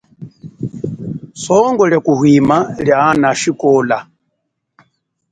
[1.43, 3.97] Songo lia kuhwima lia ana ashikola.